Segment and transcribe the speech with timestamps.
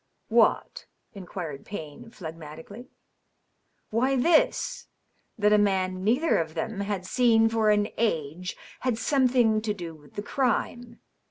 [0.29, 2.87] "What?" inquired Payne, phl^matically."
[3.93, 4.87] Why^ this:
[5.37, 9.93] that a man neither of them had seen for an i^ had something to do
[9.93, 10.99] with the crime.